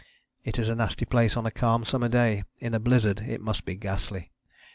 [0.43, 3.65] It is a nasty place on a calm summer day: in a blizzard it must
[3.65, 4.31] be ghastly.